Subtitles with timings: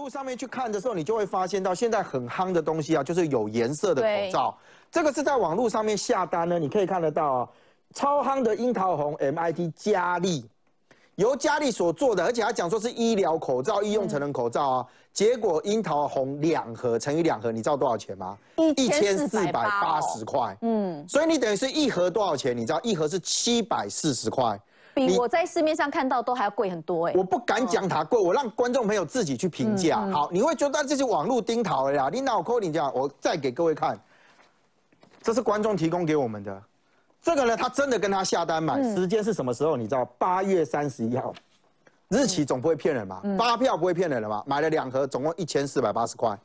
[0.00, 4.58] 络上面去看的时候，你就会发现到现在很夯的东西啊，就是有颜色的口罩。
[4.90, 7.48] 这个是在网络上面下单呢，你可以看得到啊，
[7.94, 10.44] 超夯的樱桃红 MIT 佳丽，
[11.16, 14.86] 由佳丽所做的，而且他讲说是医疗口罩、医用成人口罩啊。
[15.12, 18.38] 结果樱桃红两盒乘以两盒，你知道多少钱吗？
[18.76, 20.56] 一千四百八十块。
[20.62, 22.56] 嗯，所以你等于是一盒多少钱？
[22.56, 24.58] 你知道一盒是七百四十块。
[24.94, 27.14] 比我在市面上看到都还要贵很多哎！
[27.16, 30.06] 我不敢讲它贵，我让观众朋友自己去评价。
[30.10, 32.08] 好，你会觉得这是网络钉桃呀？
[32.12, 33.98] 你脑壳你讲，我再给各位看，
[35.22, 36.62] 这是观众提供给我们的。
[37.22, 39.76] 这个呢，他真的跟他下单买，时间是什么时候？
[39.76, 41.32] 你知道八月三十一号，
[42.08, 43.22] 日期总不会骗人吧？
[43.38, 44.42] 发票不会骗人了吧？
[44.46, 46.36] 买了两盒，总共一千四百八十块。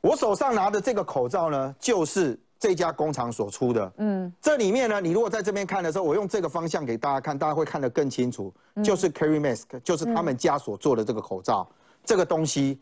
[0.00, 2.38] 我手上拿的这个口罩呢，就是。
[2.60, 8.52] 这家工厂所出的，嗯，这里面呢，你如果在这边看的时候，我用这个方向给大家看，大家会看得更清楚。
[8.84, 11.66] 就是 Carry Mask，就是他们家所做的这个口罩，
[12.04, 12.78] 这个东西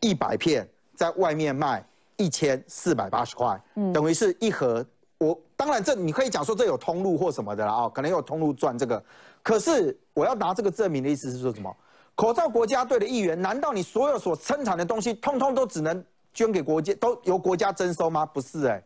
[0.00, 1.82] 一百片在外面卖
[2.18, 3.58] 一千四百八十块，
[3.94, 4.84] 等于是一盒。
[5.16, 9.02] 我当然这你可以讲说这有通路或什么的啦，哦，可能有通路赚这个。
[9.42, 11.74] 可是我要拿这个证明的意思是说什么？
[12.14, 16.04] 口罩国家队的议员，难道你所有所生产的东西，通通都只能
[16.34, 18.26] 捐给国家，都由国家征收吗？
[18.26, 18.82] 不是哎。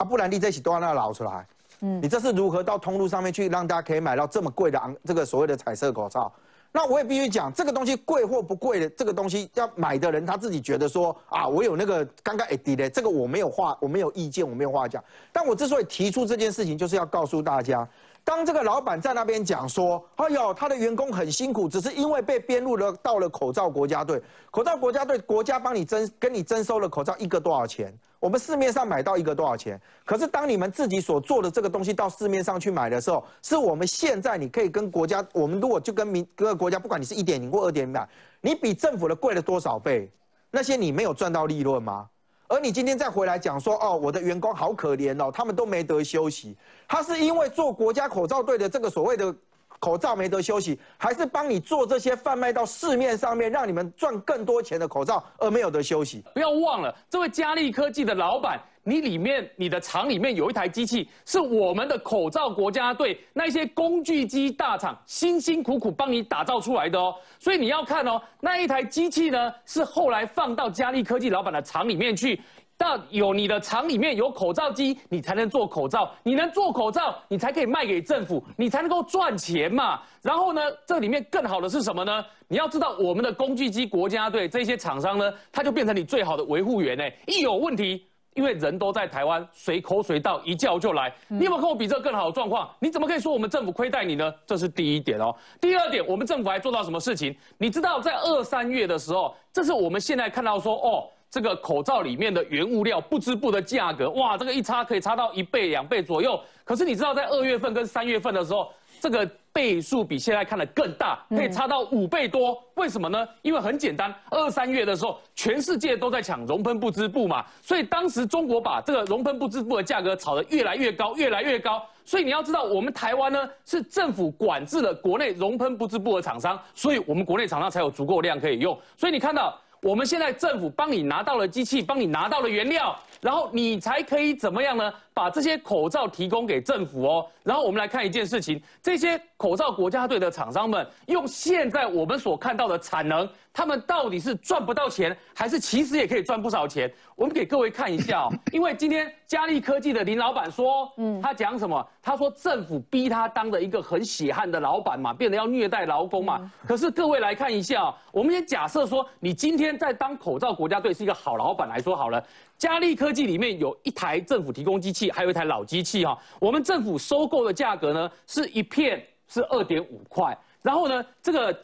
[0.00, 1.46] 啊，不然你这起都要那捞出来，
[1.82, 6.32] 嗯，你这是如何到通路上面去让大家可以买到这么贵的昂这个所谓的彩色口罩？
[6.72, 15.04] 那我也必须讲，这个东西贵或不贵的，这个东西要买的人他自己觉得说啊，我有那个刚刚 AD 的这个我没有话，我没有意见，我没有话讲。
[15.32, 17.86] 但我之所以提出这件事情，就是要告诉大家。
[18.24, 27.92] 当这个老板在那边讲说：“哎呦，他的员工很辛苦，只是因为被编入了到了口罩国家队，口罩国家队国家帮你征跟你征收了口罩一个多少钱？
[28.20, 29.80] 我们市面上买到一个多少钱？
[30.04, 38.06] 可是当你们自己所做的这个东西到市面上去买的时候，是我们现在你可以跟国家，我们如果就跟民各个国家，不管你是一点零或二点零，
[38.42, 40.10] 你比政府的贵了多少倍？
[40.50, 42.06] 那些你没有赚到利润吗？”
[42.50, 46.56] 而你今天再回来讲说，哦，我的员工好可怜哦，他们都没得休息。
[46.88, 49.32] 他是因为做国家口罩队的这个所谓的
[49.78, 56.24] 口罩没得休息，还是帮你做这些贩卖到市面上面，让你们赚更多钱的口罩而没有得休息？
[56.34, 58.60] 不要忘了，这位佳利科技的老板。
[58.84, 67.14] 你里面你的厂里面有一台机器，是我们的口罩国家队那些工具机大厂辛辛苦苦帮你打造出来的哦。
[67.38, 72.40] 所以你要看哦，那一台机器呢，是后来放到嘉利科技老板的厂里面去。
[72.78, 76.10] 到有你的厂里面有口罩机，你才能做口罩。
[76.22, 80.00] 你能做口罩，你才可以卖给政府，你才能够赚钱嘛。
[80.22, 82.24] 然后呢，这里面更好的是什么呢？
[82.48, 87.04] 你要知道，我们的工具机国家队这些厂商呢，他就变成你最好的维护员呢。
[87.26, 88.02] 一有问题。
[88.40, 91.12] 因为人都在台湾，随口随到，一叫就来。
[91.28, 92.70] 你有没有跟我比这更好的状况？
[92.78, 94.34] 你怎么可以说我们政府亏待你呢？
[94.46, 95.36] 这是第一点哦。
[95.60, 97.36] 第二点，我们政府还做到什么事情？
[97.58, 106.38] 你知道，在二三月的时候，这是我们现在看到说，哦，这个口罩里面的原物料不织布的价格，哇，这个一差可以差到一倍、两倍左右。
[106.64, 109.28] 可是你知道，在二月份跟三月份的时候，这个。
[109.52, 112.56] 倍数比现在看的更大，可以差到五倍多。
[112.76, 113.28] 为什么呢？
[113.42, 121.84] 因为很简单，二三月的时候，全世界都在抢熔喷不织布嘛，所以当时中国把这个熔喷不织布的价格炒得越来越高，越来越高。
[122.04, 128.78] 所以你要知道，我们台湾呢是政府管制了国内熔喷不织布的厂商，所以我们国内厂商才有足够量可以用。
[128.96, 129.60] 所以你看到。
[129.82, 134.92] 我们现在政府帮你拿到了机器，帮你拿到了原料，然后你才可以怎么样呢？
[135.12, 137.26] 把这些口罩提供给政府哦。
[137.42, 146.90] 然后我们来看一件事情：这些口罩国家队的厂商们，用现在我们所看到的产能，他们到底是赚不到钱，还是其实也可以赚不少钱？
[147.16, 148.32] 我们给各位看一下哦。
[148.52, 151.86] 因为今天嘉利科技的林老板说，嗯，他讲什么？
[152.00, 156.50] 他说政府逼他当的一个很血汗的老板嘛，变得要虐待劳工嘛。
[156.66, 159.70] 可是各位来看一下，我们也假设说，你今天。
[159.80, 162.22] 在当口罩国家队是一个好老板来说好了，
[162.60, 166.16] 嘉利科技里面有一台政府提供机器，还有一台老机器哈。
[166.38, 171.58] 我们政府收购的价格呢是一片是二点五块，然后呢这个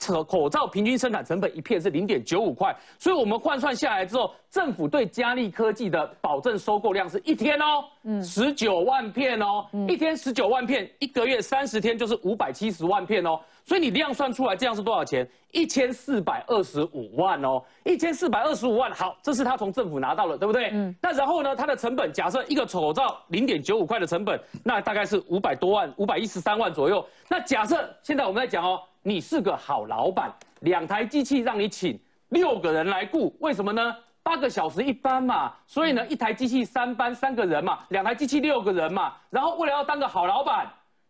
[0.00, 13.40] 口口罩平均生产成本一片是零点九五块，所以我们换算下来之后，政府对嘉利科技的保证收购量是一天哦，嗯，十九万片哦，一天十九万片，一个月三十天就是五百七十万片哦。
[13.64, 15.26] 所以你量算出来，这样是多少钱？
[15.52, 18.92] 一千四百二十五万哦，一千四百二十五万。
[18.92, 20.68] 好，这是他从政府拿到了，对不对？
[20.74, 20.94] 嗯。
[21.00, 21.56] 那然后呢？
[21.56, 27.02] 它的成本，假设一个口罩零点九五块的成本，那大概是五百多万，五百一十三万左右。
[27.26, 30.30] 那假设现在我们在讲哦，你是个好老板，
[30.60, 31.98] 两台机器让你请
[32.28, 33.96] 六个人来雇，为什么呢？
[34.24, 39.12] 八个小时一班嘛，所以呢，一台机器三班三个人嘛，两台机器六个人嘛。
[39.30, 40.66] 然后为了要当个好老板。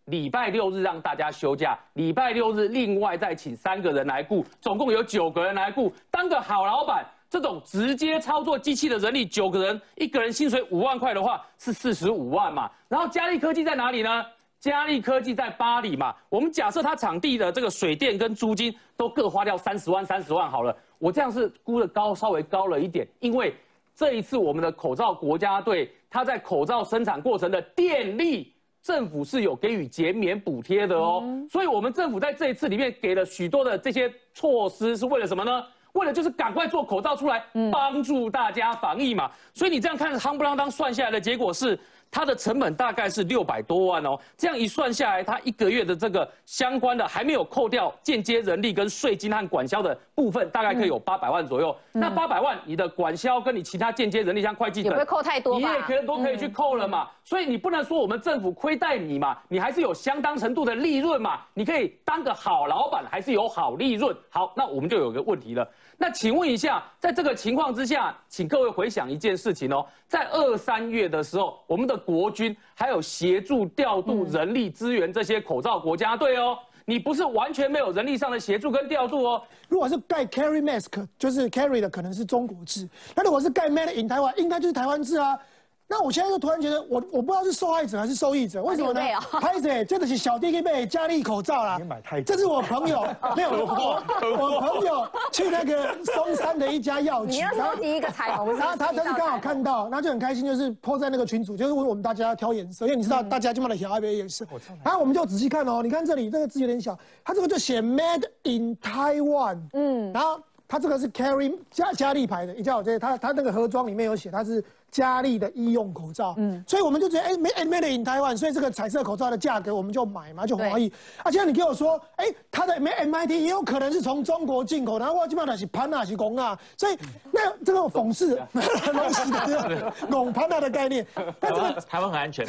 [0.09, 7.07] 礼拜六日让大家休假，礼拜六日另外再请三个人来雇，总共有九个人来雇，当个好老板。
[7.31, 12.71] 这种直接操作机器的人力，九个人，一个人薪水五万块的话，是四十五万嘛。
[12.87, 14.27] 然后嘉利科技在哪里呢？
[14.65, 16.15] 嘉利科技在巴黎嘛。
[16.31, 20.75] 我们假设它场地的这个水电跟租金都各花掉三十万，三十万好了。
[20.99, 23.55] 我这样是估的高，稍微高了一点，因为
[23.95, 31.23] 这一次我们的口罩国家队，它在口罩生产过程的电力，政府是有给予减免补贴的哦。
[31.51, 35.63] 所以，我们政府在这一次里面给了许多的这些措施，是为了什么呢？
[35.93, 41.79] 为了就是赶快做口罩出来，帮助大家防疫嘛，所以你这样看，夯不啷当算下来的结果是。
[42.15, 51.77] 它的成本大概是六百多万哦，这样一算下来，它一个月的这个相关的还没有扣掉间接人力跟税金和管销的部分，大概可以有八百万左右。
[51.91, 57.11] 那八百万，你的管销跟你其他间接人力像会计等，也不会扣太多你也可以都可以去扣了嘛。
[57.25, 61.41] 所以你不能说我们政府亏待你嘛，你还是有相当程度的利润嘛。
[61.53, 64.17] 你可以当个好老板，还是有好利润。
[64.31, 65.69] 好，那我们就有个问题了。
[65.99, 79.43] 那请问一下，在这个情况之下，请各位回想一件事情哦，在二三月的时候，我们的国军还有协助调度人力资源这些口罩国家队哦，你不是完全没有人力上的协助跟调度哦。
[79.69, 85.39] 如果是盖 carry mask，就是 carry 的可能是中国制，那如果是盖 made in 台湾，应该就是台湾制啊。
[85.87, 89.01] 那我现在就突然觉得，我我不知道是受害者还是受益者，为什么呢？
[89.41, 91.79] 拍子，这的是小弟弟被佳丽口罩啦。
[92.25, 104.47] 这是我朋友， 没有我，我朋友去那个松山的一家药局，然后第一个彩虹，然后他他是刚好看到，然后就很开心，就是泼在那个群组，就是问我们大家挑颜色，因为你知道大家就买了小 I B 颜色。
[104.83, 114.65] 然后我们就仔细看哦，你看这里这个字有点小，他这个就写 Made in Taiwan，嗯，然后他这个是 Carry 加加利牌的，你叫我这，他他那个盒装里面有写他是。
[114.95, 120.89] 佳丽的医用口罩，嗯，所以我们就觉得，哎，没，made in Taiwan，所以这个彩色口罩的价格我们就买嘛，就怀疑。
[121.25, 126.97] 啊，现在你跟我说，哎，它的 MIT 也有可能是从中国进口，然后我基本上是潘纳是公啊，所以
[127.33, 131.05] 那这个讽刺，东西的拱潘纳的概念。
[131.41, 132.47] 但这个台湾很安全。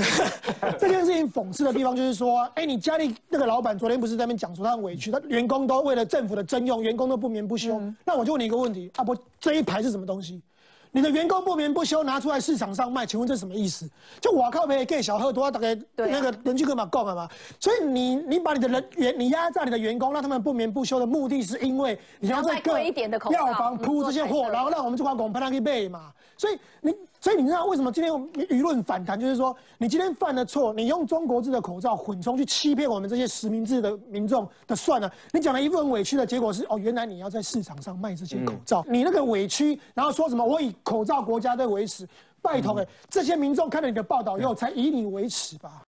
[0.78, 7.82] 这件事情讽刺的地方就是说，哎，你佳丽那个老板昨天不是在那边讲说他很委屈，他员工都为了政府的征用，员工都不眠不休。
[8.06, 10.44] 那我就问你一个问题，啊不，这一排是什么东西？
[10.96, 13.86] 你的员工不眠不休拿出来市场上卖，请问这什么意思？
[14.22, 17.28] 就我靠别给小贺多大概那个人去干嘛够了嘛？
[17.60, 26.14] 所以你你把你的人员你压榨你的员工，让他们不眠不休的目的是因为你要在各药房铺这些货，然后让我们这款公派上去卖嘛。
[26.38, 26.96] 所以你。
[27.26, 28.14] 所以你知道为什么今天
[28.50, 29.20] 舆论反弹？
[29.20, 35.12] 就是说，你今天犯了错，你用中国制的口罩混充去欺骗我们这些实名制的民众的算了。
[35.32, 42.08] 你讲了一份委屈的结果是，哦，原来你要在市场上卖这些口罩，你那个委屈，然后说什么我以口罩国家队为耻，
[42.44, 45.84] 拜托哎，这些民众看了你的报道以后才以你为耻吧。